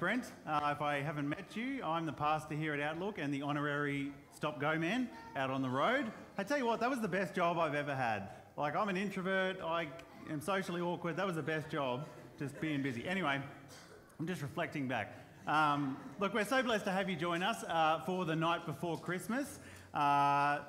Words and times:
Brent. 0.00 0.32
Uh, 0.46 0.72
if 0.74 0.80
I 0.80 1.02
haven't 1.02 1.28
met 1.28 1.54
you, 1.54 1.82
I'm 1.84 2.06
the 2.06 2.12
pastor 2.12 2.54
here 2.54 2.72
at 2.72 2.80
Outlook 2.80 3.18
and 3.18 3.32
the 3.32 3.42
honorary 3.42 4.12
stop 4.34 4.58
go 4.58 4.78
man 4.78 5.10
out 5.36 5.50
on 5.50 5.60
the 5.60 5.68
road. 5.68 6.10
I 6.38 6.42
tell 6.42 6.56
you 6.56 6.64
what, 6.64 6.80
that 6.80 6.88
was 6.88 7.00
the 7.00 7.08
best 7.08 7.34
job 7.34 7.58
I've 7.58 7.74
ever 7.74 7.94
had. 7.94 8.30
Like, 8.56 8.74
I'm 8.74 8.88
an 8.88 8.96
introvert, 8.96 9.60
I 9.60 9.88
am 10.30 10.40
socially 10.40 10.80
awkward. 10.80 11.16
That 11.16 11.26
was 11.26 11.36
the 11.36 11.42
best 11.42 11.68
job, 11.68 12.06
just 12.38 12.58
being 12.62 12.82
busy. 12.82 13.06
Anyway, 13.06 13.42
I'm 14.18 14.26
just 14.26 14.40
reflecting 14.40 14.88
back. 14.88 15.18
Um, 15.46 15.98
look, 16.18 16.32
we're 16.32 16.46
so 16.46 16.62
blessed 16.62 16.86
to 16.86 16.92
have 16.92 17.10
you 17.10 17.16
join 17.16 17.42
us 17.42 17.62
uh, 17.68 18.00
for 18.06 18.24
the 18.24 18.34
night 18.34 18.64
before 18.64 18.98
Christmas. 18.98 19.58
Uh, 19.92 20.60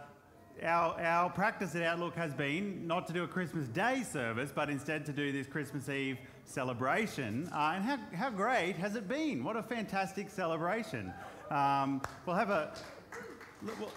our, 0.63 0.99
our 0.99 1.29
practice 1.29 1.75
at 1.75 1.84
Outlook 1.84 2.15
has 2.15 2.34
been 2.34 2.86
not 2.86 3.07
to 3.07 3.13
do 3.13 3.23
a 3.23 3.27
Christmas 3.27 3.67
Day 3.67 4.04
service, 4.04 4.52
but 4.54 4.70
instead 4.70 5.05
to 5.07 5.13
do 5.13 5.31
this 5.31 5.47
Christmas 5.47 5.89
Eve 5.89 6.17
celebration. 6.45 7.49
Uh, 7.54 7.73
and 7.75 7.84
how, 7.84 7.97
how 8.13 8.29
great 8.29 8.75
has 8.75 8.95
it 8.95 9.07
been? 9.07 9.43
What 9.43 9.55
a 9.55 9.63
fantastic 9.63 10.29
celebration. 10.29 11.13
Um, 11.49 12.02
we'll 12.25 12.35
have 12.35 12.49
a. 12.49 12.73
We'll, 13.61 13.91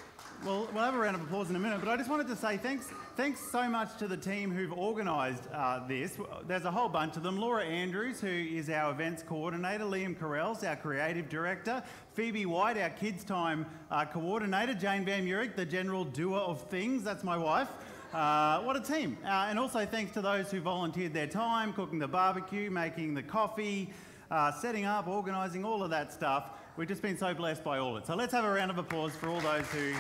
we'll, 0.44 0.68
we'll 0.74 0.84
have 0.84 0.94
a 0.94 0.98
round 0.98 1.16
of 1.16 1.22
applause 1.22 1.50
in 1.50 1.56
a 1.56 1.58
minute, 1.58 1.80
but 1.80 1.88
I 1.88 1.96
just 1.96 2.10
wanted 2.10 2.28
to 2.28 2.36
say 2.36 2.56
thanks, 2.56 2.90
thanks 3.16 3.40
so 3.52 3.68
much 3.68 3.96
to 3.98 4.08
the 4.08 4.16
team 4.16 4.50
who've 4.50 4.72
organised 4.72 5.44
uh, 5.52 5.86
this. 5.86 6.16
There's 6.48 6.64
a 6.64 6.70
whole 6.70 6.88
bunch 6.88 7.16
of 7.16 7.22
them. 7.22 7.38
Laura 7.38 7.64
Andrews, 7.64 8.20
who 8.20 8.28
is 8.28 8.68
our 8.68 8.90
events 8.90 9.22
coordinator, 9.22 9.84
Liam 9.84 10.16
Carrells, 10.18 10.64
our 10.64 10.74
creative 10.74 11.28
director, 11.28 11.82
Phoebe 12.14 12.44
White, 12.44 12.76
our 12.76 12.90
kids' 12.90 13.22
time 13.22 13.66
uh, 13.90 14.04
coordinator, 14.04 14.74
Jane 14.74 15.04
Van 15.04 15.24
Murick, 15.24 15.54
the 15.54 15.64
general 15.64 16.04
doer 16.04 16.38
of 16.38 16.62
things, 16.62 17.04
that's 17.04 17.22
my 17.22 17.36
wife. 17.36 17.68
Uh, 18.12 18.60
what 18.62 18.76
a 18.76 18.80
team. 18.80 19.16
Uh, 19.24 19.46
and 19.48 19.58
also 19.58 19.86
thanks 19.86 20.12
to 20.12 20.20
those 20.20 20.50
who 20.50 20.60
volunteered 20.60 21.12
their 21.12 21.26
time, 21.26 21.72
cooking 21.72 21.98
the 21.98 22.08
barbecue, 22.08 22.70
making 22.70 23.14
the 23.14 23.22
coffee, 23.22 23.90
uh, 24.30 24.50
setting 24.50 24.84
up, 24.84 25.06
organising, 25.06 25.64
all 25.64 25.82
of 25.82 25.90
that 25.90 26.12
stuff. 26.12 26.50
We've 26.76 26.88
just 26.88 27.02
been 27.02 27.18
so 27.18 27.32
blessed 27.32 27.62
by 27.62 27.78
all 27.78 27.96
of 27.96 28.02
it. 28.02 28.06
So 28.06 28.16
let's 28.16 28.32
have 28.32 28.44
a 28.44 28.50
round 28.50 28.70
of 28.70 28.78
applause 28.78 29.14
for 29.14 29.28
all 29.28 29.40
those 29.40 29.66
who 29.66 29.92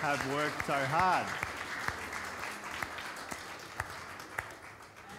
have 0.00 0.34
worked 0.34 0.66
so 0.66 0.74
hard. 0.74 1.26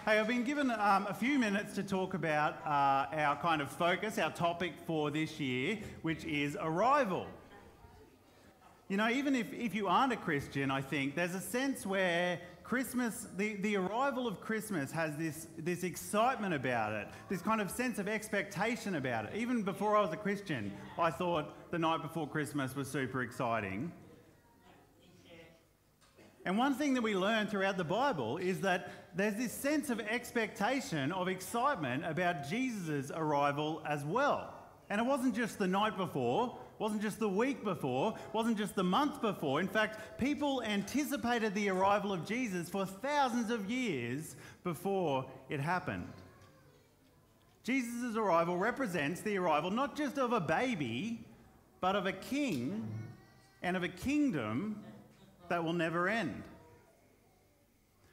Hey, 0.08 0.18
I've 0.18 0.26
been 0.26 0.42
given 0.42 0.70
um, 0.70 1.06
a 1.06 1.12
few 1.12 1.38
minutes 1.38 1.74
to 1.74 1.82
talk 1.82 2.14
about 2.14 2.64
uh, 2.64 3.14
our 3.14 3.36
kind 3.36 3.60
of 3.60 3.70
focus, 3.70 4.16
our 4.16 4.30
topic 4.30 4.72
for 4.86 5.10
this 5.10 5.38
year, 5.38 5.80
which 6.00 6.24
is 6.24 6.56
arrival. 6.58 7.26
You 8.88 8.96
know, 8.96 9.10
even 9.10 9.36
if, 9.36 9.52
if 9.52 9.74
you 9.74 9.86
aren't 9.86 10.14
a 10.14 10.16
Christian, 10.16 10.70
I 10.70 10.80
think 10.80 11.14
there's 11.14 11.34
a 11.34 11.42
sense 11.42 11.84
where 11.84 12.40
Christmas, 12.64 13.26
the, 13.36 13.56
the 13.56 13.76
arrival 13.76 14.26
of 14.26 14.40
Christmas 14.40 14.90
has 14.92 15.14
this, 15.18 15.48
this 15.58 15.82
excitement 15.82 16.54
about 16.54 16.94
it, 16.94 17.08
this 17.28 17.42
kind 17.42 17.60
of 17.60 17.70
sense 17.70 17.98
of 17.98 18.08
expectation 18.08 18.94
about 18.94 19.26
it. 19.26 19.32
Even 19.34 19.62
before 19.62 19.94
I 19.94 20.00
was 20.00 20.14
a 20.14 20.16
Christian, 20.16 20.72
I 20.98 21.10
thought 21.10 21.70
the 21.70 21.78
night 21.78 22.00
before 22.00 22.26
Christmas 22.26 22.74
was 22.74 22.90
super 22.90 23.20
exciting. 23.20 23.92
And 26.44 26.56
one 26.56 26.74
thing 26.74 26.94
that 26.94 27.02
we 27.02 27.14
learn 27.14 27.46
throughout 27.46 27.76
the 27.76 27.84
Bible 27.84 28.38
is 28.38 28.60
that 28.60 28.90
there's 29.14 29.34
this 29.34 29.52
sense 29.52 29.90
of 29.90 30.00
expectation, 30.00 31.12
of 31.12 31.28
excitement 31.28 32.04
about 32.06 32.48
Jesus' 32.48 33.10
arrival 33.14 33.82
as 33.86 34.04
well. 34.04 34.54
And 34.90 35.00
it 35.00 35.04
wasn't 35.04 35.34
just 35.34 35.58
the 35.58 35.66
night 35.66 35.96
before, 35.96 36.56
wasn't 36.78 37.02
just 37.02 37.18
the 37.18 37.28
week 37.28 37.62
before, 37.62 38.14
wasn't 38.32 38.56
just 38.56 38.74
the 38.74 38.84
month 38.84 39.20
before. 39.20 39.60
In 39.60 39.68
fact, 39.68 40.18
people 40.18 40.62
anticipated 40.62 41.54
the 41.54 41.68
arrival 41.68 42.12
of 42.12 42.24
Jesus 42.24 42.68
for 42.68 42.86
thousands 42.86 43.50
of 43.50 43.70
years 43.70 44.36
before 44.64 45.26
it 45.50 45.60
happened. 45.60 46.08
Jesus' 47.64 48.16
arrival 48.16 48.56
represents 48.56 49.20
the 49.20 49.36
arrival 49.36 49.70
not 49.70 49.94
just 49.94 50.16
of 50.16 50.32
a 50.32 50.40
baby, 50.40 51.20
but 51.80 51.94
of 51.94 52.06
a 52.06 52.12
king 52.12 52.88
and 53.62 53.76
of 53.76 53.82
a 53.82 53.88
kingdom 53.88 54.82
that 55.48 55.64
will 55.64 55.72
never 55.72 56.08
end. 56.08 56.42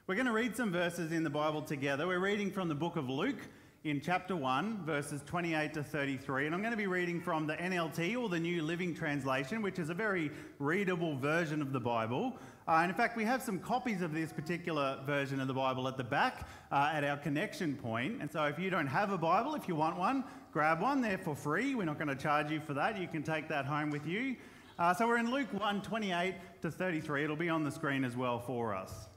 We're 0.08 0.16
going 0.16 0.28
to 0.28 0.34
read 0.34 0.56
some 0.56 0.72
verses 0.72 1.12
in 1.12 1.24
the 1.24 1.30
Bible 1.30 1.62
together. 1.62 2.08
We're 2.08 2.20
reading 2.20 2.52
from 2.52 2.68
the 2.68 2.76
book 2.76 2.96
of 2.96 3.10
Luke, 3.10 3.40
in 3.86 4.02
chapter 4.02 4.36
1, 4.36 4.84
verses 4.84 5.22
28 5.28 5.76
to 5.76 5.84
33. 5.84 6.48
And 6.48 6.56
I'm 6.56 6.62
going 6.62 6.72
to 6.72 6.78
be 6.78 6.88
reading 6.88 7.22
from 7.22 7.46
the 7.46 7.54
NLT 7.54 8.20
or 8.20 8.30
the 8.30 8.40
New 8.40 8.64
Living 8.64 8.96
Translation, 8.96 9.62
which 9.62 9.78
is 9.78 9.92
a 9.92 9.94
very 9.94 10.32
readable 10.58 11.16
version 11.16 11.62
of 11.62 11.72
the 11.72 11.80
Bible. 11.80 12.36
Uh, 12.68 12.80
and 12.82 12.90
in 12.90 12.98
fact, 12.98 13.16
we 13.16 13.24
have 13.26 13.44
some 13.44 13.60
copies 13.60 14.02
of 14.02 14.12
this 14.12 14.34
particular 14.34 15.00
version 15.06 15.40
of 15.40 15.48
the 15.48 15.54
Bible 15.54 15.88
at 15.88 15.98
the 15.98 16.04
back 16.04 16.48
uh, 16.72 16.90
at 16.94 17.04
our 17.04 17.18
connection 17.18 17.76
point. 17.76 18.18
And 18.22 18.32
so 18.32 18.44
if 18.46 18.58
you 18.58 18.72
don't 18.72 18.88
have 18.88 19.12
a 19.12 19.20
Bible, 19.20 19.54
if 19.54 19.68
you 19.68 19.76
want 19.76 19.98
one, 19.98 20.24
grab 20.52 20.82
one. 20.82 21.00
They're 21.00 21.20
for 21.20 21.36
free. 21.36 21.76
We're 21.76 21.86
not 21.86 22.00
going 22.00 22.08
to 22.08 22.16
charge 22.16 22.50
you 22.50 22.62
for 22.62 22.74
that. 22.74 23.00
You 23.00 23.08
can 23.08 23.22
take 23.22 23.48
that 23.50 23.68
home 23.68 23.92
with 23.92 24.08
you. 24.08 24.36
Uh, 24.78 24.94
so 24.94 25.08
we're 25.08 25.18
in 25.18 25.32
Luke 25.32 25.48
1, 25.54 25.82
28 25.84 26.36
to 26.62 26.70
33. 26.70 27.24
It'll 27.24 27.38
be 27.38 27.48
on 27.48 27.64
the 27.64 27.72
screen 27.72 28.04
as 28.04 28.18
well 28.18 28.40
for 28.40 28.76
us. 28.76 29.08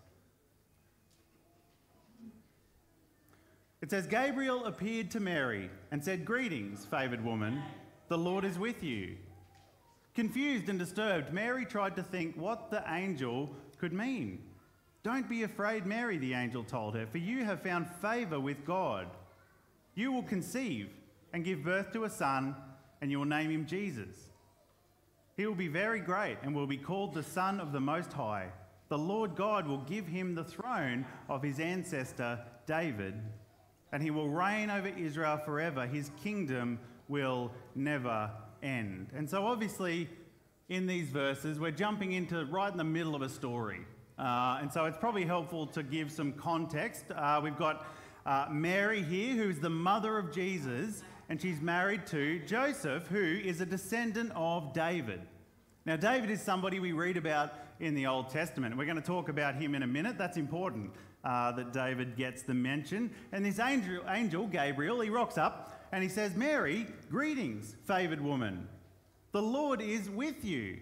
It 3.81 3.91
says, 3.91 4.07
Gabriel 4.07 4.67
appeared 4.67 5.11
to 5.13 5.21
Mary 5.21 5.69
and 5.91 6.05
said, 6.05 6.25
Greetings, 6.25 6.85
favoured 6.85 7.25
woman, 7.25 7.61
the 8.09 8.19
Lord 8.19 8.45
is 8.45 8.59
with 8.59 8.85
you. 8.85 9.17
Confused 10.15 10.69
and 10.69 10.79
disturbed, 10.79 11.33
Mary 11.33 11.65
tried 11.65 11.97
to 11.97 12.03
think 12.05 12.37
what 12.37 12.71
the 12.71 12.85
angel 12.89 13.51
could 13.79 13.93
mean. 13.93 14.41
Don't 15.03 15.29
be 15.29 15.43
afraid, 15.43 15.87
Mary, 15.87 16.19
the 16.19 16.35
angel 16.35 16.63
told 16.63 16.95
her, 16.95 17.07
for 17.07 17.19
you 17.19 17.45
have 17.45 17.63
found 17.63 17.89
favour 18.01 18.39
with 18.39 18.65
God. 18.65 19.09
You 19.95 20.13
will 20.13 20.25
conceive 20.25 20.91
and 21.33 21.45
give 21.45 21.65
birth 21.65 21.93
to 21.93 22.05
a 22.05 22.11
son, 22.11 22.55
and 23.01 23.11
you 23.11 23.19
will 23.19 23.27
name 23.27 23.51
him 23.51 23.67
Jesus. 23.67 24.29
He 25.39 25.47
will 25.47 25.55
be 25.55 25.69
very 25.69 26.01
great 26.01 26.37
and 26.43 26.53
will 26.53 26.67
be 26.67 26.77
called 26.77 27.15
the 27.15 27.23
Son 27.23 27.61
of 27.61 27.71
the 27.71 27.81
Most 27.81 28.13
High. 28.13 28.49
The 28.89 28.99
Lord 28.99 29.37
God 29.37 29.69
will 29.69 29.79
give 29.79 30.09
him 30.09 30.35
the 30.35 30.43
throne 30.43 31.07
of 31.29 31.45
his 31.45 31.61
ancestor 31.61 32.41
David 32.67 33.15
and 33.93 34.03
he 34.03 34.11
will 34.11 34.29
reign 34.29 34.69
over 34.69 34.89
Israel 34.89 35.39
forever. 35.39 35.87
His 35.87 36.11
kingdom 36.23 36.81
will 37.07 37.53
never 37.77 38.33
end. 38.65 39.11
And 39.15 39.31
so, 39.31 39.47
obviously, 39.47 40.09
in 40.69 40.89
these 40.89 41.09
verses, 41.09 41.61
we're 41.61 41.71
jumping 41.71 42.13
into 42.13 42.45
right 42.47 42.71
in 42.71 42.77
the 42.77 42.85
middle 42.85 43.15
of 43.15 43.23
a 43.23 43.29
story. 43.29 43.83
Uh, 44.19 44.59
and 44.61 44.73
so, 44.73 44.87
it's 44.87 44.99
probably 44.99 45.25
helpful 45.25 45.67
to 45.69 45.85
give 45.85 46.11
some 46.11 46.33
context. 46.33 47.05
Uh, 47.15 47.41
we've 47.43 47.57
got 47.57 47.87
uh, 48.27 48.47
Mary 48.51 49.03
here, 49.03 49.37
who's 49.37 49.61
the 49.61 49.71
mother 49.71 50.19
of 50.19 50.33
Jesus, 50.33 51.03
and 51.29 51.41
she's 51.41 51.61
married 51.61 52.07
to 52.07 52.39
Joseph, 52.41 53.07
who 53.09 53.23
is 53.23 53.61
a 53.61 53.67
descendant 53.67 54.33
of 54.35 54.73
David. 54.73 55.21
Now, 55.85 55.97
David 55.97 56.31
is 56.31 56.43
somebody 56.43 56.81
we 56.81 56.93
read 56.93 57.17
about 57.17 57.53
in 57.81 57.95
the 57.95 58.07
Old 58.07 58.31
Testament. 58.31 58.77
We're 58.77 58.85
going 58.85 58.97
to 58.97 59.03
talk 59.03 59.29
about 59.29 59.55
him 59.55 59.75
in 59.75 59.83
a 59.83 59.87
minute. 59.87 60.19
That's 60.19 60.37
important 60.37 60.91
uh, 61.25 61.53
that 61.53 61.73
David 61.73 62.17
gets 62.17 62.43
the 62.43 62.55
mention. 62.55 63.11
And 63.33 63.45
this 63.45 63.59
angel, 63.59 64.03
angel, 64.09 64.47
Gabriel, 64.47 65.01
he 65.01 65.11
rocks 65.11 65.39
up 65.39 65.87
and 65.93 66.03
he 66.03 66.09
says, 66.09 66.35
Mary, 66.35 66.87
greetings, 67.11 67.75
favoured 67.87 68.21
woman. 68.21 68.69
The 69.33 69.43
Lord 69.43 69.81
is 69.81 70.09
with 70.11 70.45
you. 70.45 70.79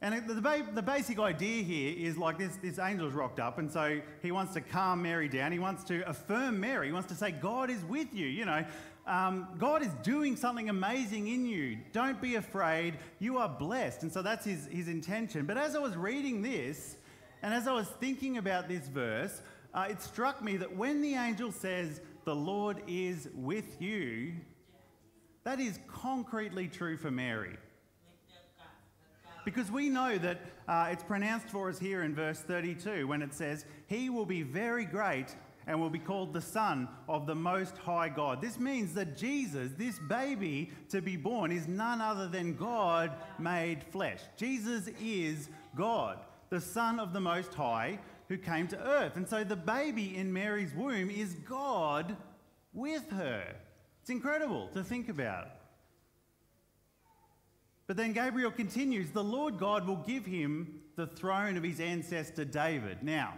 And 0.00 0.28
the, 0.28 0.34
the, 0.34 0.66
the, 0.74 0.82
basic 0.82 1.20
idea 1.20 1.62
here 1.62 1.94
is 1.96 2.18
like 2.18 2.36
this, 2.36 2.56
this 2.56 2.80
angel's 2.80 3.12
rocked 3.12 3.38
up, 3.38 3.58
and 3.58 3.70
so 3.70 4.00
he 4.20 4.32
wants 4.32 4.52
to 4.54 4.60
calm 4.60 5.00
Mary 5.00 5.28
down. 5.28 5.52
He 5.52 5.60
wants 5.60 5.84
to 5.84 6.08
affirm 6.08 6.58
Mary. 6.58 6.88
He 6.88 6.92
wants 6.92 7.08
to 7.10 7.14
say, 7.14 7.30
God 7.30 7.70
is 7.70 7.84
with 7.84 8.12
you. 8.12 8.26
You 8.26 8.44
know, 8.44 8.64
um, 9.06 9.48
God 9.58 9.82
is 9.82 9.92
doing 10.02 10.36
something 10.36 10.68
amazing 10.68 11.28
in 11.28 11.44
you. 11.44 11.78
Don't 11.92 12.20
be 12.20 12.36
afraid. 12.36 12.98
You 13.18 13.38
are 13.38 13.48
blessed. 13.48 14.02
And 14.02 14.12
so 14.12 14.22
that's 14.22 14.44
his, 14.44 14.66
his 14.66 14.88
intention. 14.88 15.44
But 15.44 15.58
as 15.58 15.74
I 15.74 15.80
was 15.80 15.96
reading 15.96 16.40
this, 16.40 16.96
and 17.42 17.52
as 17.52 17.66
I 17.66 17.72
was 17.72 17.88
thinking 18.00 18.38
about 18.38 18.68
this 18.68 18.86
verse, 18.86 19.42
uh, 19.74 19.86
it 19.90 20.00
struck 20.00 20.42
me 20.42 20.56
that 20.58 20.76
when 20.76 21.02
the 21.02 21.14
angel 21.14 21.50
says, 21.50 22.00
The 22.24 22.34
Lord 22.34 22.82
is 22.86 23.28
with 23.34 23.80
you, 23.80 24.34
that 25.42 25.58
is 25.58 25.80
concretely 25.88 26.68
true 26.68 26.96
for 26.96 27.10
Mary. 27.10 27.56
Because 29.44 29.72
we 29.72 29.88
know 29.88 30.18
that 30.18 30.40
uh, 30.68 30.88
it's 30.92 31.02
pronounced 31.02 31.48
for 31.48 31.68
us 31.68 31.80
here 31.80 32.04
in 32.04 32.14
verse 32.14 32.38
32 32.38 33.08
when 33.08 33.22
it 33.22 33.34
says, 33.34 33.64
He 33.88 34.08
will 34.08 34.26
be 34.26 34.42
very 34.42 34.84
great 34.84 35.34
and 35.66 35.80
will 35.80 35.90
be 35.90 35.98
called 35.98 36.32
the 36.32 36.40
Son 36.40 36.88
of 37.08 37.26
the 37.26 37.34
Most 37.34 37.76
High 37.78 38.08
God. 38.08 38.40
This 38.40 38.58
means 38.58 38.94
that 38.94 39.16
Jesus, 39.16 39.72
this 39.76 39.98
baby 40.08 40.70
to 40.90 41.00
be 41.00 41.16
born, 41.16 41.52
is 41.52 41.68
none 41.68 42.00
other 42.00 42.28
than 42.28 42.56
God 42.56 43.12
made 43.38 43.84
flesh. 43.84 44.20
Jesus 44.36 44.88
is 45.00 45.48
God 45.76 46.18
the 46.52 46.60
Son 46.60 47.00
of 47.00 47.14
the 47.14 47.20
Most 47.20 47.54
High, 47.54 47.98
who 48.28 48.36
came 48.36 48.68
to 48.68 48.78
earth. 48.78 49.16
And 49.16 49.26
so 49.26 49.42
the 49.42 49.56
baby 49.56 50.14
in 50.14 50.30
Mary's 50.30 50.74
womb 50.74 51.08
is 51.08 51.32
God 51.48 52.14
with 52.74 53.08
her. 53.10 53.54
It's 54.02 54.10
incredible 54.10 54.68
to 54.74 54.84
think 54.84 55.08
about. 55.08 55.48
But 57.86 57.96
then 57.96 58.12
Gabriel 58.12 58.50
continues 58.50 59.10
the 59.10 59.24
Lord 59.24 59.58
God 59.58 59.86
will 59.86 59.96
give 59.96 60.26
him 60.26 60.82
the 60.96 61.06
throne 61.06 61.56
of 61.56 61.62
his 61.62 61.80
ancestor 61.80 62.44
David. 62.44 63.02
Now, 63.02 63.32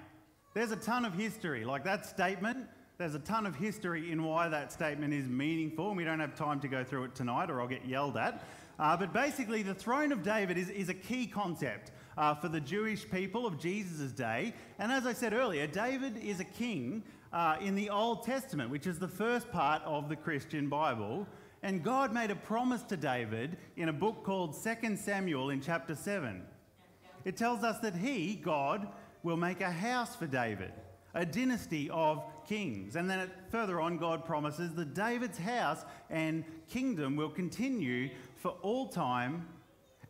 there's 0.54 0.70
a 0.70 0.76
ton 0.76 1.04
of 1.04 1.14
history. 1.14 1.64
Like 1.64 1.84
that 1.84 2.06
statement 2.06 2.66
There's 2.96 3.16
a 3.16 3.20
ton 3.20 3.44
of 3.44 3.56
history 3.56 4.12
in 4.12 4.22
why 4.22 4.48
that 4.48 4.72
statement 4.72 5.12
is 5.12 5.28
meaningful, 5.28 5.88
and 5.88 5.96
we 5.96 6.04
don't 6.04 6.20
have 6.20 6.36
time 6.36 6.60
to 6.60 6.68
go 6.68 6.84
through 6.84 7.04
it 7.04 7.14
tonight 7.16 7.50
or 7.50 7.60
I'll 7.60 7.66
get 7.66 7.84
yelled 7.84 8.16
at. 8.16 8.44
Uh, 8.78 8.96
but 8.96 9.12
basically, 9.12 9.62
the 9.64 9.74
throne 9.74 10.12
of 10.12 10.22
David 10.22 10.56
is, 10.56 10.70
is 10.70 10.88
a 10.88 10.94
key 10.94 11.26
concept 11.26 11.90
uh, 12.16 12.34
for 12.34 12.48
the 12.48 12.60
Jewish 12.60 13.08
people 13.10 13.46
of 13.46 13.58
Jesus' 13.58 14.12
day. 14.12 14.54
And 14.78 14.92
as 14.92 15.06
I 15.06 15.12
said 15.12 15.32
earlier, 15.32 15.66
David 15.66 16.16
is 16.18 16.38
a 16.38 16.44
king 16.44 17.02
uh, 17.32 17.56
in 17.60 17.74
the 17.74 17.90
Old 17.90 18.24
Testament, 18.24 18.70
which 18.70 18.86
is 18.86 19.00
the 19.00 19.08
first 19.08 19.50
part 19.50 19.82
of 19.84 20.08
the 20.08 20.16
Christian 20.16 20.68
Bible. 20.68 21.26
And 21.64 21.82
God 21.82 22.12
made 22.12 22.30
a 22.30 22.36
promise 22.36 22.82
to 22.84 22.96
David 22.96 23.56
in 23.76 23.88
a 23.88 23.92
book 23.92 24.22
called 24.22 24.56
2 24.62 24.96
Samuel 24.96 25.50
in 25.50 25.60
chapter 25.60 25.94
7. 25.94 26.42
It 27.24 27.36
tells 27.36 27.64
us 27.64 27.78
that 27.80 27.96
he, 27.96 28.34
God, 28.34 28.86
will 29.24 29.36
make 29.36 29.60
a 29.60 29.70
house 29.70 30.14
for 30.14 30.26
David, 30.26 30.70
a 31.14 31.26
dynasty 31.26 31.90
of 31.90 32.22
kings. 32.46 32.94
And 32.94 33.10
then 33.10 33.18
it, 33.20 33.30
further 33.50 33.80
on, 33.80 33.96
God 33.98 34.24
promises 34.24 34.72
that 34.74 34.94
David's 34.94 35.38
house 35.38 35.84
and 36.10 36.44
kingdom 36.68 37.16
will 37.16 37.30
continue 37.30 38.10
for 38.36 38.50
all 38.62 38.86
time, 38.86 39.48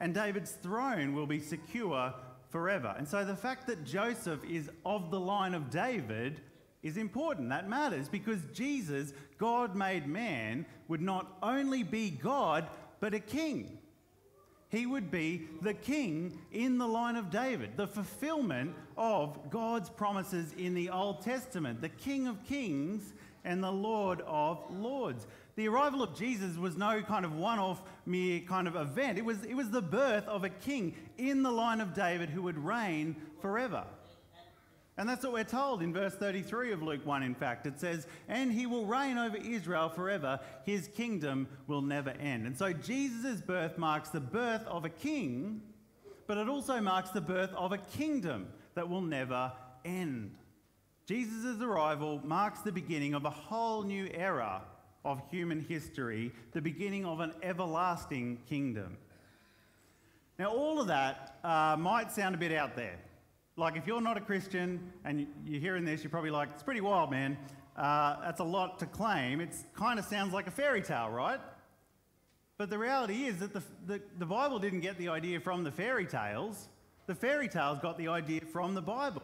and 0.00 0.12
David's 0.12 0.50
throne 0.50 1.14
will 1.14 1.26
be 1.26 1.40
secure 1.40 2.12
forever. 2.50 2.94
And 2.98 3.08
so 3.08 3.24
the 3.24 3.36
fact 3.36 3.66
that 3.68 3.84
Joseph 3.84 4.44
is 4.44 4.68
of 4.84 5.10
the 5.10 5.20
line 5.20 5.54
of 5.54 5.70
David 5.70 6.40
is 6.82 6.96
important. 6.96 7.48
That 7.48 7.68
matters 7.68 8.08
because 8.08 8.40
Jesus, 8.52 9.12
God 9.38 9.74
made 9.74 10.06
man, 10.06 10.66
would 10.88 11.00
not 11.00 11.38
only 11.42 11.82
be 11.82 12.10
God, 12.10 12.68
but 13.00 13.14
a 13.14 13.20
king. 13.20 13.78
He 14.74 14.86
would 14.86 15.10
be 15.10 15.46
the 15.62 15.72
king 15.72 16.36
in 16.50 16.78
the 16.78 16.88
line 16.88 17.14
of 17.14 17.30
David, 17.30 17.76
the 17.76 17.86
fulfillment 17.86 18.74
of 18.96 19.48
God's 19.48 19.88
promises 19.88 20.52
in 20.58 20.74
the 20.74 20.90
Old 20.90 21.22
Testament, 21.22 21.80
the 21.80 21.88
King 21.88 22.26
of 22.26 22.44
Kings 22.44 23.12
and 23.44 23.62
the 23.62 23.70
Lord 23.70 24.20
of 24.26 24.58
Lords. 24.70 25.28
The 25.54 25.68
arrival 25.68 26.02
of 26.02 26.16
Jesus 26.16 26.56
was 26.56 26.76
no 26.76 27.02
kind 27.02 27.24
of 27.24 27.36
one 27.36 27.60
off, 27.60 27.82
mere 28.04 28.40
kind 28.40 28.66
of 28.66 28.74
event. 28.74 29.16
It 29.16 29.24
was, 29.24 29.44
it 29.44 29.54
was 29.54 29.70
the 29.70 29.82
birth 29.82 30.26
of 30.26 30.42
a 30.42 30.48
king 30.48 30.96
in 31.18 31.44
the 31.44 31.52
line 31.52 31.80
of 31.80 31.94
David 31.94 32.28
who 32.28 32.42
would 32.42 32.58
reign 32.58 33.14
forever. 33.40 33.84
And 34.96 35.08
that's 35.08 35.24
what 35.24 35.32
we're 35.32 35.44
told 35.44 35.82
in 35.82 35.92
verse 35.92 36.14
33 36.14 36.72
of 36.72 36.82
Luke 36.82 37.04
1, 37.04 37.24
in 37.24 37.34
fact. 37.34 37.66
It 37.66 37.80
says, 37.80 38.06
And 38.28 38.52
he 38.52 38.66
will 38.66 38.86
reign 38.86 39.18
over 39.18 39.36
Israel 39.36 39.88
forever, 39.88 40.38
his 40.64 40.88
kingdom 40.88 41.48
will 41.66 41.82
never 41.82 42.10
end. 42.10 42.46
And 42.46 42.56
so 42.56 42.72
Jesus' 42.72 43.40
birth 43.40 43.76
marks 43.76 44.10
the 44.10 44.20
birth 44.20 44.64
of 44.66 44.84
a 44.84 44.88
king, 44.88 45.62
but 46.28 46.38
it 46.38 46.48
also 46.48 46.80
marks 46.80 47.10
the 47.10 47.20
birth 47.20 47.52
of 47.54 47.72
a 47.72 47.78
kingdom 47.78 48.46
that 48.74 48.88
will 48.88 49.00
never 49.00 49.50
end. 49.84 50.36
Jesus' 51.06 51.60
arrival 51.60 52.20
marks 52.24 52.60
the 52.60 52.72
beginning 52.72 53.14
of 53.14 53.24
a 53.24 53.30
whole 53.30 53.82
new 53.82 54.08
era 54.14 54.62
of 55.04 55.20
human 55.28 55.60
history, 55.60 56.32
the 56.52 56.62
beginning 56.62 57.04
of 57.04 57.20
an 57.20 57.32
everlasting 57.42 58.38
kingdom. 58.48 58.96
Now, 60.38 60.46
all 60.46 60.80
of 60.80 60.86
that 60.86 61.38
uh, 61.44 61.76
might 61.78 62.10
sound 62.10 62.34
a 62.34 62.38
bit 62.38 62.52
out 62.52 62.74
there. 62.74 62.98
Like, 63.56 63.76
if 63.76 63.86
you're 63.86 64.00
not 64.00 64.16
a 64.16 64.20
Christian 64.20 64.92
and 65.04 65.28
you're 65.46 65.60
hearing 65.60 65.84
this, 65.84 66.02
you're 66.02 66.10
probably 66.10 66.30
like, 66.30 66.48
it's 66.54 66.62
pretty 66.62 66.80
wild, 66.80 67.10
man. 67.10 67.36
Uh, 67.76 68.16
that's 68.20 68.40
a 68.40 68.44
lot 68.44 68.80
to 68.80 68.86
claim. 68.86 69.40
It 69.40 69.54
kind 69.74 69.98
of 69.98 70.04
sounds 70.04 70.32
like 70.32 70.48
a 70.48 70.50
fairy 70.50 70.82
tale, 70.82 71.08
right? 71.08 71.40
But 72.58 72.70
the 72.70 72.78
reality 72.78 73.24
is 73.24 73.38
that 73.38 73.52
the, 73.52 73.62
the, 73.86 74.00
the 74.18 74.26
Bible 74.26 74.58
didn't 74.58 74.80
get 74.80 74.98
the 74.98 75.08
idea 75.08 75.38
from 75.38 75.62
the 75.62 75.70
fairy 75.70 76.06
tales, 76.06 76.68
the 77.06 77.14
fairy 77.14 77.48
tales 77.48 77.78
got 77.78 77.96
the 77.96 78.08
idea 78.08 78.40
from 78.40 78.74
the 78.74 78.82
Bible. 78.82 79.22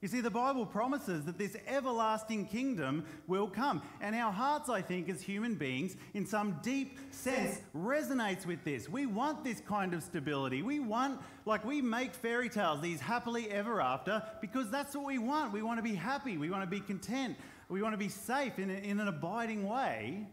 You 0.00 0.08
see, 0.08 0.22
the 0.22 0.30
Bible 0.30 0.64
promises 0.64 1.26
that 1.26 1.36
this 1.36 1.56
everlasting 1.66 2.46
kingdom 2.46 3.04
will 3.26 3.46
come. 3.46 3.82
And 4.00 4.16
our 4.16 4.32
hearts, 4.32 4.70
I 4.70 4.80
think, 4.80 5.10
as 5.10 5.20
human 5.20 5.56
beings, 5.56 5.94
in 6.14 6.24
some 6.24 6.58
deep 6.62 6.98
sense, 7.10 7.60
resonates 7.76 8.46
with 8.46 8.64
this. 8.64 8.88
We 8.88 9.04
want 9.04 9.44
this 9.44 9.60
kind 9.60 9.92
of 9.92 10.02
stability. 10.02 10.62
We 10.62 10.80
want, 10.80 11.20
like, 11.44 11.66
we 11.66 11.82
make 11.82 12.14
fairy 12.14 12.48
tales, 12.48 12.80
these 12.80 12.98
happily 12.98 13.50
ever 13.50 13.82
after, 13.82 14.22
because 14.40 14.70
that's 14.70 14.96
what 14.96 15.04
we 15.04 15.18
want. 15.18 15.52
We 15.52 15.60
want 15.60 15.78
to 15.78 15.82
be 15.82 15.94
happy. 15.94 16.38
We 16.38 16.48
want 16.48 16.62
to 16.62 16.70
be 16.70 16.80
content. 16.80 17.36
We 17.68 17.82
want 17.82 17.92
to 17.92 17.98
be 17.98 18.08
safe 18.08 18.58
in, 18.58 18.70
in 18.70 19.00
an 19.00 19.08
abiding 19.08 19.68
way. 19.68 20.26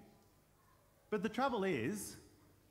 But 1.09 1.23
the 1.23 1.29
trouble 1.29 1.65
is 1.65 2.15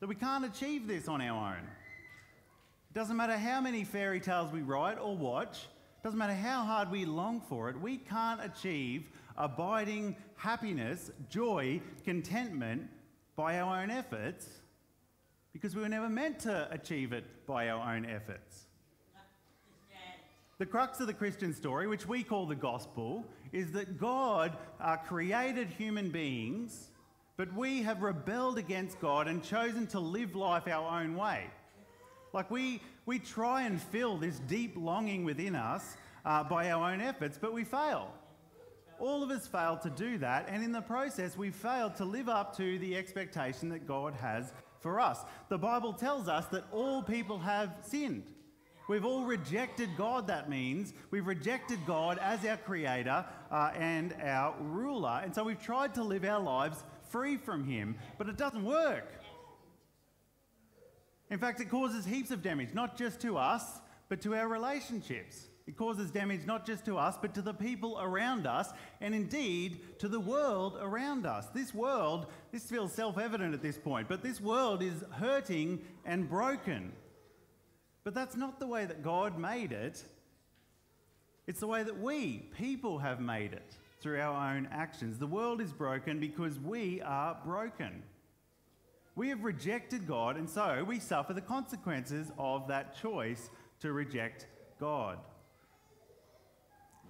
that 0.00 0.06
we 0.06 0.14
can't 0.14 0.46
achieve 0.46 0.88
this 0.88 1.08
on 1.08 1.20
our 1.20 1.56
own. 1.56 1.62
It 1.62 2.94
doesn't 2.94 3.18
matter 3.18 3.36
how 3.36 3.60
many 3.60 3.84
fairy 3.84 4.18
tales 4.18 4.50
we 4.50 4.62
write 4.62 4.98
or 4.98 5.14
watch 5.14 5.66
doesn't 6.06 6.20
matter 6.20 6.34
how 6.34 6.62
hard 6.62 6.88
we 6.92 7.04
long 7.04 7.40
for 7.40 7.68
it, 7.68 7.80
we 7.80 7.96
can't 7.96 8.40
achieve 8.40 9.10
abiding 9.36 10.14
happiness, 10.36 11.10
joy, 11.28 11.80
contentment 12.04 12.88
by 13.34 13.58
our 13.58 13.82
own 13.82 13.90
efforts 13.90 14.46
because 15.52 15.74
we 15.74 15.82
were 15.82 15.88
never 15.88 16.08
meant 16.08 16.38
to 16.38 16.68
achieve 16.70 17.12
it 17.12 17.24
by 17.44 17.70
our 17.70 17.92
own 17.92 18.06
efforts. 18.06 18.66
The 20.58 20.66
crux 20.66 21.00
of 21.00 21.08
the 21.08 21.12
Christian 21.12 21.52
story, 21.52 21.88
which 21.88 22.06
we 22.06 22.22
call 22.22 22.46
the 22.46 22.54
gospel, 22.54 23.26
is 23.52 23.72
that 23.72 23.98
God 23.98 24.56
uh, 24.80 24.98
created 24.98 25.66
human 25.70 26.10
beings, 26.10 26.90
but 27.36 27.52
we 27.52 27.82
have 27.82 28.02
rebelled 28.02 28.58
against 28.58 29.00
God 29.00 29.26
and 29.26 29.42
chosen 29.42 29.88
to 29.88 29.98
live 29.98 30.36
life 30.36 30.68
our 30.68 31.00
own 31.00 31.16
way. 31.16 31.46
Like 32.32 32.48
we, 32.48 32.80
we 33.06 33.20
try 33.20 33.62
and 33.62 33.80
fill 33.80 34.18
this 34.18 34.40
deep 34.40 34.74
longing 34.76 35.24
within 35.24 35.54
us 35.54 35.96
uh, 36.24 36.42
by 36.44 36.70
our 36.70 36.92
own 36.92 37.00
efforts, 37.00 37.38
but 37.40 37.52
we 37.52 37.64
fail. 37.64 38.12
All 38.98 39.22
of 39.22 39.30
us 39.30 39.46
fail 39.46 39.78
to 39.82 39.90
do 39.90 40.18
that, 40.18 40.48
and 40.50 40.64
in 40.64 40.72
the 40.72 40.80
process, 40.80 41.36
we 41.36 41.50
fail 41.50 41.90
to 41.90 42.04
live 42.04 42.28
up 42.28 42.56
to 42.56 42.78
the 42.78 42.96
expectation 42.96 43.68
that 43.68 43.86
God 43.86 44.14
has 44.14 44.52
for 44.80 44.98
us. 44.98 45.20
The 45.48 45.58
Bible 45.58 45.92
tells 45.92 46.28
us 46.28 46.46
that 46.46 46.64
all 46.72 47.02
people 47.02 47.38
have 47.38 47.74
sinned. 47.82 48.24
We've 48.88 49.04
all 49.04 49.24
rejected 49.24 49.90
God, 49.96 50.28
that 50.28 50.48
means. 50.48 50.94
We've 51.10 51.26
rejected 51.26 51.80
God 51.86 52.18
as 52.18 52.44
our 52.44 52.56
creator 52.56 53.24
uh, 53.50 53.72
and 53.74 54.14
our 54.22 54.54
ruler. 54.60 55.20
And 55.24 55.34
so 55.34 55.42
we've 55.44 55.60
tried 55.60 55.94
to 55.94 56.04
live 56.04 56.24
our 56.24 56.40
lives 56.40 56.84
free 57.08 57.36
from 57.36 57.64
Him, 57.64 57.96
but 58.16 58.28
it 58.28 58.36
doesn't 58.36 58.64
work. 58.64 59.12
In 61.30 61.38
fact, 61.38 61.60
it 61.60 61.70
causes 61.70 62.04
heaps 62.04 62.30
of 62.30 62.42
damage, 62.42 62.72
not 62.72 62.96
just 62.96 63.20
to 63.20 63.36
us, 63.36 63.80
but 64.08 64.20
to 64.22 64.34
our 64.34 64.48
relationships. 64.48 65.46
It 65.66 65.76
causes 65.76 66.12
damage 66.12 66.46
not 66.46 66.64
just 66.64 66.84
to 66.84 66.96
us, 66.96 67.16
but 67.20 67.34
to 67.34 67.42
the 67.42 67.52
people 67.52 67.98
around 68.00 68.46
us, 68.46 68.70
and 69.00 69.14
indeed 69.14 69.98
to 69.98 70.06
the 70.06 70.20
world 70.20 70.78
around 70.80 71.26
us. 71.26 71.46
This 71.48 71.74
world, 71.74 72.26
this 72.52 72.70
feels 72.70 72.92
self 72.92 73.18
evident 73.18 73.52
at 73.52 73.62
this 73.62 73.76
point, 73.76 74.08
but 74.08 74.22
this 74.22 74.40
world 74.40 74.80
is 74.80 75.02
hurting 75.14 75.80
and 76.04 76.30
broken. 76.30 76.92
But 78.04 78.14
that's 78.14 78.36
not 78.36 78.60
the 78.60 78.68
way 78.68 78.84
that 78.84 79.02
God 79.02 79.36
made 79.36 79.72
it. 79.72 80.04
It's 81.48 81.60
the 81.60 81.66
way 81.66 81.82
that 81.82 82.00
we, 82.00 82.48
people, 82.56 82.98
have 83.00 83.18
made 83.20 83.52
it 83.52 83.74
through 84.00 84.20
our 84.20 84.54
own 84.54 84.68
actions. 84.70 85.18
The 85.18 85.26
world 85.26 85.60
is 85.60 85.72
broken 85.72 86.20
because 86.20 86.60
we 86.60 87.02
are 87.02 87.36
broken. 87.44 88.04
We 89.16 89.30
have 89.30 89.44
rejected 89.44 90.06
God, 90.06 90.36
and 90.36 90.48
so 90.48 90.84
we 90.86 91.00
suffer 91.00 91.32
the 91.32 91.40
consequences 91.40 92.30
of 92.38 92.68
that 92.68 93.00
choice 93.00 93.48
to 93.80 93.92
reject 93.92 94.46
God. 94.78 95.18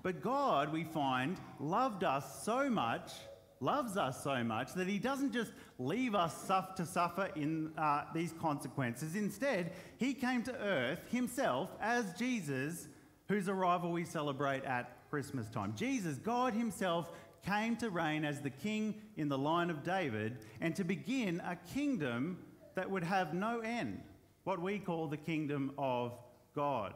But 0.05 0.23
God, 0.23 0.73
we 0.73 0.85
find, 0.85 1.37
loved 1.59 2.05
us 2.05 2.45
so 2.45 2.71
much, 2.71 3.11
loves 3.59 3.97
us 3.97 4.23
so 4.23 4.45
much, 4.45 4.73
that 4.75 4.87
He 4.87 5.01
doesn't 5.01 5.33
just 5.33 5.51
leave 5.81 6.15
us 6.15 6.47
to 6.77 6.87
suffer 6.87 7.29
in 7.35 7.73
uh, 7.77 8.05
these 8.15 8.33
consequences. 8.41 9.17
Instead, 9.17 9.73
He 9.97 10.15
came 10.15 10.45
to 10.45 10.55
earth 10.55 11.01
Himself 11.11 11.71
as 11.81 12.13
Jesus, 12.17 12.87
whose 13.29 13.49
arrival 13.49 13.91
we 13.91 14.05
celebrate 14.05 14.65
at 14.65 14.97
Christmas 15.11 15.49
time. 15.49 15.75
Jesus, 15.75 16.19
God 16.19 16.55
Himself, 16.55 17.11
came 17.47 17.77
to 17.77 17.91
reign 17.91 18.25
as 18.25 18.41
the 18.41 18.51
king 18.51 18.95
in 19.17 19.29
the 19.29 19.39
line 19.39 19.71
of 19.71 19.83
David 19.83 20.39
and 20.61 20.75
to 20.77 20.85
begin 20.85 21.41
a 21.47 21.57
kingdom 21.73 22.39
that 22.75 22.91
would 22.91 23.05
have 23.05 23.33
no 23.33 23.61
end, 23.61 24.03
what 24.45 24.61
we 24.61 24.79
call 24.79 25.07
the 25.07 25.17
kingdom 25.17 25.73
of 25.79 26.13
God. 26.55 26.93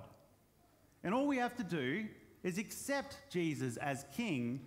And 1.03 1.15
all 1.15 1.27
we 1.27 1.39
have 1.39 1.57
to 1.57 1.65
do 1.65 2.07
is 2.43 2.59
accept 2.59 3.19
Jesus 3.31 3.77
as 3.77 4.05
king 4.15 4.61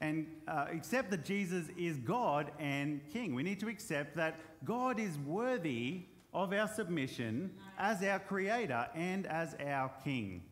and 0.00 0.26
uh, 0.46 0.66
accept 0.72 1.10
that 1.10 1.24
Jesus 1.24 1.66
is 1.76 1.98
God 1.98 2.52
and 2.58 3.00
king. 3.12 3.34
We 3.34 3.42
need 3.42 3.60
to 3.60 3.68
accept 3.68 4.16
that 4.16 4.38
God 4.64 5.00
is 5.00 5.18
worthy 5.18 6.02
of 6.32 6.52
our 6.52 6.68
submission 6.68 7.50
as 7.78 8.02
our 8.04 8.20
creator 8.20 8.86
and 8.94 9.26
as 9.26 9.56
our 9.66 9.90
king. 10.04 10.42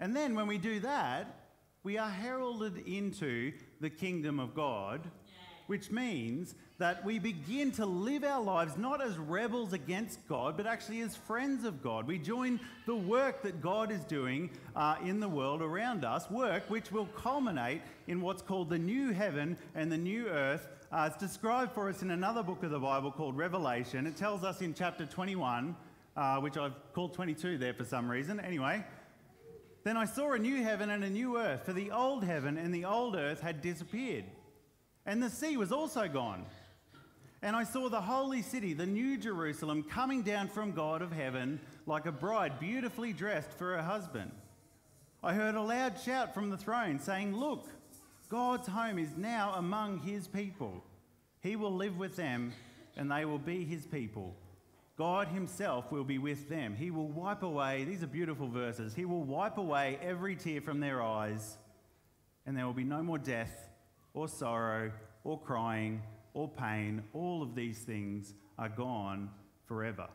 And 0.00 0.16
then 0.16 0.34
when 0.34 0.46
we 0.46 0.56
do 0.56 0.80
that, 0.80 1.45
we 1.86 1.98
are 1.98 2.10
heralded 2.10 2.78
into 2.88 3.52
the 3.80 3.88
kingdom 3.88 4.40
of 4.40 4.56
God 4.56 5.08
which 5.68 5.92
means 5.92 6.56
that 6.78 7.04
we 7.04 7.20
begin 7.20 7.70
to 7.70 7.86
live 7.86 8.24
our 8.24 8.42
lives 8.42 8.76
not 8.76 9.00
as 9.00 9.16
rebels 9.18 9.72
against 9.72 10.18
God, 10.28 10.56
but 10.56 10.66
actually 10.66 11.00
as 11.00 11.14
friends 11.14 11.64
of 11.64 11.84
God. 11.84 12.08
We 12.08 12.18
join 12.18 12.58
the 12.86 12.96
work 12.96 13.40
that 13.42 13.60
God 13.60 13.92
is 13.92 14.04
doing 14.04 14.50
uh, 14.74 14.96
in 15.04 15.20
the 15.20 15.28
world 15.28 15.62
around 15.62 16.04
us, 16.04 16.28
work 16.28 16.64
which 16.68 16.90
will 16.90 17.06
culminate 17.06 17.82
in 18.08 18.20
what's 18.20 18.42
called 18.42 18.68
the 18.68 18.78
new 18.78 19.12
heaven 19.12 19.56
and 19.76 19.90
the 19.90 19.96
new 19.96 20.26
earth. 20.26 20.66
Uh, 20.90 21.08
it's 21.12 21.20
described 21.20 21.72
for 21.72 21.88
us 21.88 22.02
in 22.02 22.10
another 22.10 22.42
book 22.42 22.64
of 22.64 22.70
the 22.70 22.80
Bible 22.80 23.12
called 23.12 23.36
Revelation. 23.36 24.08
It 24.08 24.16
tells 24.16 24.42
us 24.42 24.60
in 24.60 24.74
chapter 24.74 25.06
21, 25.06 25.76
uh, 26.16 26.40
which 26.40 26.56
I've 26.56 26.74
called 26.92 27.14
22 27.14 27.58
there 27.58 27.74
for 27.74 27.84
some 27.84 28.08
reason. 28.08 28.40
Anyway, 28.40 28.84
then 29.86 29.96
I 29.96 30.04
saw 30.04 30.32
a 30.32 30.38
new 30.38 30.64
heaven 30.64 30.90
and 30.90 31.04
a 31.04 31.08
new 31.08 31.38
earth, 31.38 31.64
for 31.64 31.72
the 31.72 31.92
old 31.92 32.24
heaven 32.24 32.56
and 32.56 32.74
the 32.74 32.84
old 32.84 33.14
earth 33.14 33.40
had 33.40 33.62
disappeared, 33.62 34.24
and 35.06 35.22
the 35.22 35.30
sea 35.30 35.56
was 35.56 35.70
also 35.70 36.08
gone. 36.08 36.44
And 37.40 37.54
I 37.54 37.62
saw 37.62 37.88
the 37.88 38.00
holy 38.00 38.42
city, 38.42 38.72
the 38.72 38.84
new 38.84 39.16
Jerusalem, 39.16 39.84
coming 39.84 40.22
down 40.22 40.48
from 40.48 40.72
God 40.72 41.02
of 41.02 41.12
heaven 41.12 41.60
like 41.86 42.06
a 42.06 42.10
bride 42.10 42.58
beautifully 42.58 43.12
dressed 43.12 43.52
for 43.52 43.76
her 43.76 43.82
husband. 43.82 44.32
I 45.22 45.34
heard 45.34 45.54
a 45.54 45.62
loud 45.62 46.00
shout 46.00 46.34
from 46.34 46.50
the 46.50 46.56
throne 46.56 46.98
saying, 46.98 47.36
Look, 47.36 47.68
God's 48.28 48.66
home 48.66 48.98
is 48.98 49.16
now 49.16 49.54
among 49.56 50.00
his 50.00 50.26
people. 50.26 50.82
He 51.42 51.54
will 51.54 51.72
live 51.72 51.96
with 51.96 52.16
them, 52.16 52.52
and 52.96 53.08
they 53.08 53.24
will 53.24 53.38
be 53.38 53.64
his 53.64 53.86
people. 53.86 54.34
God 54.96 55.28
himself 55.28 55.92
will 55.92 56.04
be 56.04 56.18
with 56.18 56.48
them. 56.48 56.74
He 56.74 56.90
will 56.90 57.08
wipe 57.08 57.42
away, 57.42 57.84
these 57.84 58.02
are 58.02 58.06
beautiful 58.06 58.48
verses, 58.48 58.94
he 58.94 59.04
will 59.04 59.24
wipe 59.24 59.58
away 59.58 59.98
every 60.02 60.36
tear 60.36 60.60
from 60.60 60.80
their 60.80 61.02
eyes, 61.02 61.56
and 62.46 62.56
there 62.56 62.66
will 62.66 62.72
be 62.72 62.84
no 62.84 63.02
more 63.02 63.18
death, 63.18 63.68
or 64.14 64.28
sorrow, 64.28 64.90
or 65.24 65.38
crying 65.38 66.02
or 66.36 66.46
pain, 66.46 67.02
all 67.14 67.42
of 67.42 67.54
these 67.54 67.78
things 67.78 68.34
are 68.58 68.68
gone 68.68 69.30
forever. 69.66 70.06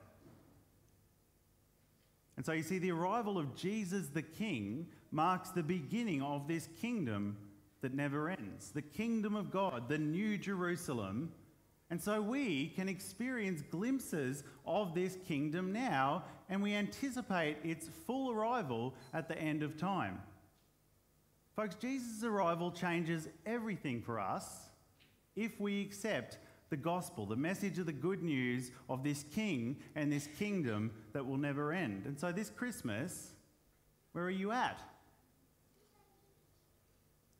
And 2.37 2.45
so 2.45 2.51
you 2.53 2.61
see, 2.61 2.77
the 2.77 2.91
arrival 2.91 3.39
of 3.39 3.55
Jesus 3.55 4.07
the 4.07 4.21
King 4.21 4.87
marks 5.11 5.49
the 5.49 5.63
beginning 5.63 6.21
of 6.21 6.47
this 6.47 6.69
kingdom 6.79 7.37
that 7.81 7.95
never 7.95 8.29
ends 8.29 8.69
the 8.69 8.83
kingdom 8.83 9.35
of 9.35 9.51
God, 9.51 9.89
the 9.89 9.97
new 9.97 10.37
Jerusalem. 10.37 11.31
And 11.91 12.01
so 12.01 12.21
we 12.21 12.69
can 12.69 12.87
experience 12.87 13.61
glimpses 13.69 14.45
of 14.65 14.95
this 14.95 15.17
kingdom 15.27 15.73
now, 15.73 16.23
and 16.49 16.63
we 16.63 16.73
anticipate 16.73 17.57
its 17.65 17.89
full 18.07 18.31
arrival 18.31 18.95
at 19.13 19.27
the 19.27 19.37
end 19.37 19.61
of 19.61 19.75
time. 19.75 20.21
Folks, 21.53 21.75
Jesus' 21.75 22.23
arrival 22.23 22.71
changes 22.71 23.27
everything 23.45 24.01
for 24.01 24.21
us 24.21 24.69
if 25.35 25.59
we 25.59 25.81
accept 25.81 26.37
the 26.69 26.77
gospel, 26.77 27.25
the 27.25 27.35
message 27.35 27.77
of 27.77 27.85
the 27.85 27.91
good 27.91 28.23
news 28.23 28.71
of 28.89 29.03
this 29.03 29.25
king 29.35 29.75
and 29.93 30.09
this 30.09 30.29
kingdom 30.39 30.91
that 31.11 31.25
will 31.25 31.37
never 31.37 31.73
end. 31.73 32.05
And 32.05 32.17
so 32.17 32.31
this 32.31 32.49
Christmas, 32.49 33.33
where 34.13 34.23
are 34.23 34.29
you 34.29 34.53
at? 34.53 34.79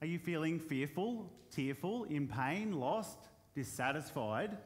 Are 0.02 0.08
you 0.08 0.20
feeling 0.20 0.60
fearful, 0.60 1.32
tearful, 1.52 2.04
in 2.06 2.28
pain, 2.28 2.74
lost, 2.74 3.18
dissatisfied? 3.62 4.58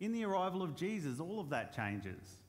In 0.00 0.12
the 0.12 0.24
arrival 0.24 0.62
of 0.62 0.76
Jesus, 0.76 1.18
all 1.20 1.40
of 1.40 1.50
that 1.50 1.74
changes. 1.74 2.40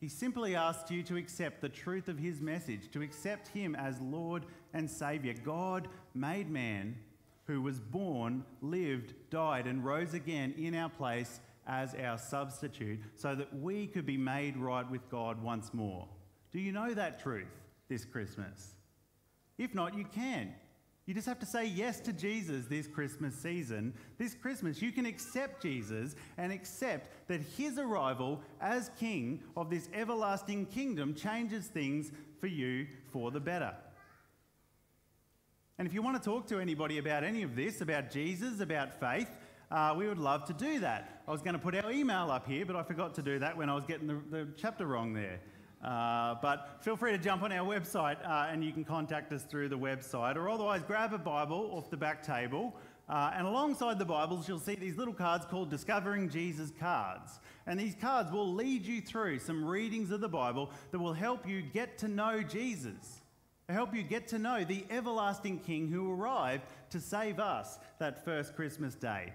He 0.00 0.08
simply 0.08 0.54
asks 0.54 0.90
you 0.90 1.02
to 1.04 1.16
accept 1.16 1.60
the 1.60 1.68
truth 1.68 2.08
of 2.08 2.18
his 2.18 2.40
message, 2.40 2.90
to 2.92 3.02
accept 3.02 3.48
him 3.48 3.74
as 3.74 4.00
Lord 4.00 4.44
and 4.74 4.88
Saviour. 4.90 5.34
God 5.44 5.88
made 6.14 6.50
man 6.50 6.96
who 7.46 7.62
was 7.62 7.80
born, 7.80 8.44
lived, 8.60 9.14
died, 9.30 9.66
and 9.66 9.84
rose 9.84 10.14
again 10.14 10.54
in 10.56 10.74
our 10.74 10.88
place 10.88 11.40
as 11.66 11.94
our 11.94 12.18
substitute 12.18 13.00
so 13.16 13.34
that 13.34 13.52
we 13.60 13.86
could 13.86 14.06
be 14.06 14.16
made 14.16 14.56
right 14.56 14.88
with 14.88 15.08
God 15.08 15.42
once 15.42 15.72
more. 15.72 16.06
Do 16.52 16.60
you 16.60 16.72
know 16.72 16.94
that 16.94 17.20
truth 17.20 17.54
this 17.88 18.04
Christmas? 18.04 18.74
If 19.58 19.74
not, 19.74 19.96
you 19.96 20.04
can. 20.04 20.52
You 21.06 21.14
just 21.14 21.26
have 21.26 21.40
to 21.40 21.46
say 21.46 21.66
yes 21.66 21.98
to 22.00 22.12
Jesus 22.12 22.66
this 22.66 22.86
Christmas 22.86 23.34
season. 23.34 23.92
This 24.18 24.34
Christmas, 24.34 24.80
you 24.80 24.92
can 24.92 25.04
accept 25.04 25.62
Jesus 25.62 26.14
and 26.38 26.52
accept 26.52 27.10
that 27.26 27.40
his 27.56 27.76
arrival 27.76 28.40
as 28.60 28.90
king 29.00 29.42
of 29.56 29.68
this 29.68 29.88
everlasting 29.92 30.66
kingdom 30.66 31.14
changes 31.14 31.66
things 31.66 32.12
for 32.40 32.46
you 32.46 32.86
for 33.10 33.32
the 33.32 33.40
better. 33.40 33.74
And 35.78 35.88
if 35.88 35.94
you 35.94 36.02
want 36.02 36.22
to 36.22 36.24
talk 36.24 36.46
to 36.48 36.60
anybody 36.60 36.98
about 36.98 37.24
any 37.24 37.42
of 37.42 37.56
this, 37.56 37.80
about 37.80 38.10
Jesus, 38.10 38.60
about 38.60 39.00
faith, 39.00 39.30
uh, 39.72 39.94
we 39.96 40.06
would 40.06 40.18
love 40.18 40.44
to 40.44 40.52
do 40.52 40.78
that. 40.80 41.22
I 41.26 41.32
was 41.32 41.42
going 41.42 41.54
to 41.54 41.58
put 41.58 41.74
our 41.74 41.90
email 41.90 42.30
up 42.30 42.46
here, 42.46 42.64
but 42.64 42.76
I 42.76 42.84
forgot 42.84 43.14
to 43.14 43.22
do 43.22 43.40
that 43.40 43.56
when 43.56 43.68
I 43.68 43.74
was 43.74 43.84
getting 43.86 44.06
the, 44.06 44.20
the 44.30 44.48
chapter 44.56 44.86
wrong 44.86 45.14
there. 45.14 45.40
Uh, 45.82 46.36
but 46.40 46.76
feel 46.80 46.96
free 46.96 47.10
to 47.10 47.18
jump 47.18 47.42
on 47.42 47.50
our 47.52 47.66
website 47.66 48.16
uh, 48.24 48.48
and 48.50 48.64
you 48.64 48.72
can 48.72 48.84
contact 48.84 49.32
us 49.32 49.42
through 49.42 49.68
the 49.68 49.78
website, 49.78 50.36
or 50.36 50.48
otherwise 50.48 50.82
grab 50.86 51.12
a 51.12 51.18
Bible 51.18 51.70
off 51.72 51.90
the 51.90 51.96
back 51.96 52.22
table. 52.22 52.74
Uh, 53.08 53.32
and 53.34 53.46
alongside 53.46 53.98
the 53.98 54.04
Bibles, 54.04 54.48
you'll 54.48 54.60
see 54.60 54.76
these 54.76 54.96
little 54.96 55.12
cards 55.12 55.44
called 55.44 55.70
Discovering 55.70 56.28
Jesus 56.30 56.72
cards. 56.78 57.40
And 57.66 57.78
these 57.78 57.96
cards 58.00 58.30
will 58.30 58.54
lead 58.54 58.86
you 58.86 59.00
through 59.00 59.40
some 59.40 59.64
readings 59.64 60.10
of 60.10 60.20
the 60.20 60.28
Bible 60.28 60.70
that 60.92 60.98
will 60.98 61.12
help 61.12 61.48
you 61.48 61.62
get 61.62 61.98
to 61.98 62.08
know 62.08 62.42
Jesus 62.42 63.22
help 63.72 63.94
you 63.94 64.02
get 64.02 64.28
to 64.28 64.38
know 64.38 64.64
the 64.64 64.84
everlasting 64.90 65.58
King 65.58 65.88
who 65.88 66.12
arrived 66.12 66.64
to 66.90 67.00
save 67.00 67.40
us 67.40 67.78
that 67.98 68.24
first 68.24 68.54
Christmas 68.54 68.94
day. 68.94 69.32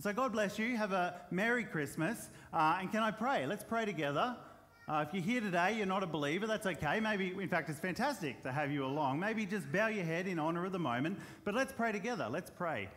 So, 0.00 0.12
God 0.12 0.32
bless 0.32 0.58
you. 0.58 0.76
Have 0.76 0.92
a 0.92 1.20
Merry 1.30 1.64
Christmas. 1.64 2.30
Uh, 2.52 2.78
and 2.80 2.90
can 2.90 3.02
I 3.02 3.10
pray? 3.10 3.46
Let's 3.46 3.64
pray 3.64 3.84
together. 3.84 4.36
Uh, 4.88 5.04
if 5.06 5.14
you're 5.14 5.22
here 5.22 5.40
today, 5.40 5.76
you're 5.76 5.86
not 5.86 6.02
a 6.02 6.06
believer, 6.06 6.44
that's 6.44 6.66
okay. 6.66 6.98
Maybe, 6.98 7.32
in 7.40 7.48
fact, 7.48 7.70
it's 7.70 7.78
fantastic 7.78 8.42
to 8.42 8.50
have 8.50 8.72
you 8.72 8.84
along. 8.84 9.20
Maybe 9.20 9.46
just 9.46 9.70
bow 9.70 9.86
your 9.86 10.04
head 10.04 10.26
in 10.26 10.40
honour 10.40 10.64
of 10.66 10.72
the 10.72 10.78
moment. 10.78 11.20
But 11.44 11.54
let's 11.54 11.72
pray 11.72 11.92
together. 11.92 12.28
Let's 12.28 12.50
pray. 12.50 12.88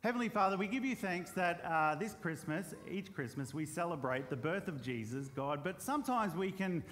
Heavenly 0.00 0.28
Father, 0.28 0.56
we 0.56 0.66
give 0.66 0.84
you 0.84 0.96
thanks 0.96 1.30
that 1.32 1.64
uh, 1.64 1.94
this 1.94 2.16
Christmas, 2.20 2.74
each 2.90 3.14
Christmas, 3.14 3.54
we 3.54 3.66
celebrate 3.66 4.30
the 4.30 4.36
birth 4.36 4.66
of 4.66 4.82
Jesus, 4.82 5.28
God, 5.28 5.62
but 5.62 5.80
sometimes 5.80 6.34
we 6.34 6.50
can 6.50 6.82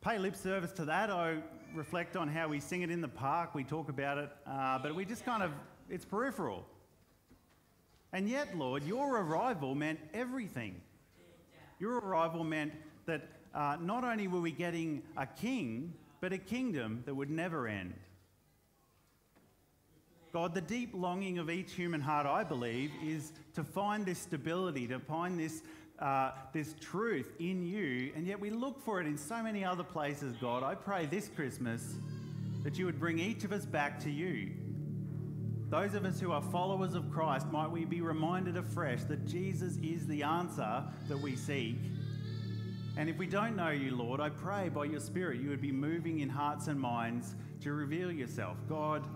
pay 0.00 0.16
lip 0.16 0.36
service 0.36 0.70
to 0.72 0.84
that. 0.84 1.10
I 1.10 1.38
reflect 1.74 2.16
on 2.16 2.28
how 2.28 2.48
we 2.48 2.60
sing 2.60 2.82
it 2.82 2.90
in 2.90 3.00
the 3.00 3.08
park, 3.08 3.52
we 3.52 3.64
talk 3.64 3.88
about 3.88 4.18
it, 4.18 4.30
uh, 4.46 4.78
but 4.78 4.94
we 4.94 5.04
just 5.04 5.24
kind 5.24 5.42
of, 5.42 5.50
it's 5.90 6.04
peripheral. 6.04 6.64
And 8.12 8.28
yet, 8.28 8.56
Lord, 8.56 8.84
your 8.84 9.18
arrival 9.18 9.74
meant 9.74 9.98
everything. 10.14 10.80
Your 11.80 11.98
arrival 11.98 12.44
meant 12.44 12.72
that 13.06 13.37
uh, 13.54 13.76
not 13.80 14.04
only 14.04 14.28
were 14.28 14.40
we 14.40 14.52
getting 14.52 15.02
a 15.16 15.26
king, 15.26 15.92
but 16.20 16.32
a 16.32 16.38
kingdom 16.38 17.02
that 17.06 17.14
would 17.14 17.30
never 17.30 17.68
end. 17.68 17.94
God, 20.32 20.54
the 20.54 20.60
deep 20.60 20.90
longing 20.94 21.38
of 21.38 21.48
each 21.48 21.72
human 21.72 22.00
heart, 22.00 22.26
I 22.26 22.44
believe, 22.44 22.90
is 23.02 23.32
to 23.54 23.64
find 23.64 24.04
this 24.04 24.18
stability, 24.18 24.86
to 24.88 24.98
find 24.98 25.38
this 25.38 25.62
uh, 25.98 26.30
this 26.52 26.74
truth 26.80 27.32
in 27.40 27.66
you, 27.66 28.12
and 28.14 28.26
yet 28.26 28.38
we 28.38 28.50
look 28.50 28.80
for 28.84 29.00
it 29.00 29.06
in 29.06 29.16
so 29.16 29.42
many 29.42 29.64
other 29.64 29.82
places, 29.82 30.36
God. 30.40 30.62
I 30.62 30.74
pray 30.76 31.06
this 31.06 31.28
Christmas 31.28 31.96
that 32.62 32.78
you 32.78 32.86
would 32.86 33.00
bring 33.00 33.18
each 33.18 33.44
of 33.44 33.52
us 33.52 33.66
back 33.66 33.98
to 34.04 34.10
you. 34.10 34.52
Those 35.70 35.94
of 35.94 36.04
us 36.04 36.20
who 36.20 36.32
are 36.32 36.40
followers 36.40 36.94
of 36.94 37.10
Christ, 37.10 37.48
might 37.50 37.70
we 37.70 37.84
be 37.84 38.00
reminded 38.00 38.56
afresh 38.56 39.02
that 39.04 39.26
Jesus 39.26 39.76
is 39.82 40.06
the 40.06 40.22
answer 40.22 40.84
that 41.08 41.18
we 41.18 41.34
seek. 41.36 41.76
And 42.98 43.08
if 43.08 43.16
we 43.16 43.28
don't 43.28 43.54
know 43.54 43.70
you, 43.70 43.94
Lord, 43.94 44.20
I 44.20 44.28
pray 44.28 44.70
by 44.70 44.86
your 44.86 44.98
Spirit 44.98 45.40
you 45.40 45.50
would 45.50 45.60
be 45.60 45.70
moving 45.70 46.18
in 46.18 46.28
hearts 46.28 46.66
and 46.66 46.78
minds 46.78 47.36
to 47.60 47.72
reveal 47.72 48.10
yourself. 48.10 48.56
God, 48.68 49.06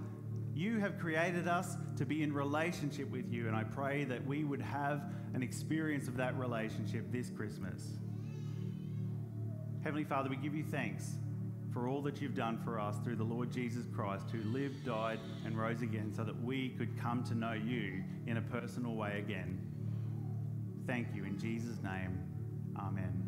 you 0.55 0.79
have 0.79 1.01
created 1.01 1.49
us 1.49 1.77
to 1.97 2.07
be 2.07 2.23
in 2.23 2.33
relationship 2.33 3.11
with 3.11 3.29
you, 3.33 3.49
and 3.49 3.57
I 3.57 3.65
pray 3.65 4.05
that 4.05 4.25
we 4.25 4.45
would 4.45 4.63
have 4.63 5.03
an 5.35 5.43
experience 5.43 6.07
of 6.07 6.17
that 6.19 6.39
relationship 6.39 7.11
this 7.11 7.29
Christmas. 7.31 7.83
Heavenly 9.83 10.05
Father, 10.05 10.31
we 10.31 10.37
give 10.37 10.55
you 10.55 10.63
thanks 10.63 11.17
for 11.73 11.89
all 11.89 12.03
that 12.03 12.23
you've 12.23 12.37
done 12.37 12.61
for 12.63 12.79
us 12.79 12.95
through 13.03 13.17
the 13.17 13.25
Lord 13.25 13.51
Jesus 13.51 13.85
Christ, 13.93 14.27
who 14.31 14.49
lived, 14.49 14.87
died, 14.87 15.19
and 15.45 15.59
rose 15.59 15.83
again 15.83 16.13
so 16.15 16.23
that 16.23 16.41
we 16.45 16.69
could 16.69 16.97
come 17.01 17.25
to 17.25 17.35
know 17.35 17.55
you 17.55 18.05
in 18.29 18.37
a 18.37 18.43
personal 18.43 18.95
way 18.95 19.19
again. 19.19 19.59
Thank 20.87 21.09
you. 21.17 21.25
In 21.25 21.37
Jesus' 21.37 21.83
name, 21.83 22.21
amen. 22.79 23.22